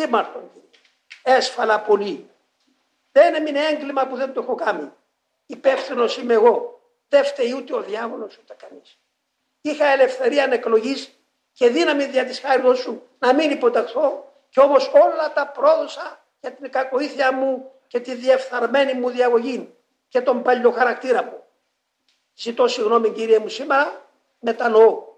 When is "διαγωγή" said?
19.10-19.74